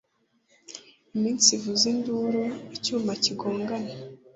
imitsi 1.15 1.49
ivuza 1.57 1.85
induru, 1.93 2.43
icyuma 2.75 3.11
kigongana; 3.23 3.93